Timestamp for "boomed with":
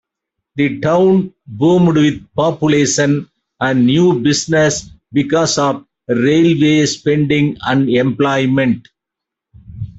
1.45-2.27